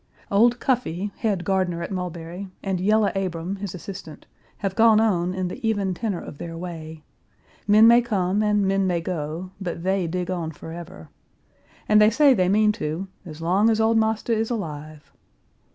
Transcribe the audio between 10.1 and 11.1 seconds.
on forever.